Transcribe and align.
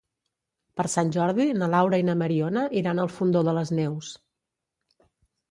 Per 0.79 0.85
Sant 0.93 1.11
Jordi 1.17 1.45
na 1.57 1.67
Laura 1.73 1.99
i 1.99 2.07
na 2.07 2.15
Mariona 2.23 2.65
iran 2.83 3.03
al 3.05 3.13
Fondó 3.19 3.45
de 3.51 3.55
les 3.61 3.75
Neus. 3.83 4.11